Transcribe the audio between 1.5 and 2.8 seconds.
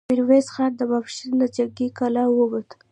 جنګي کلا ووت،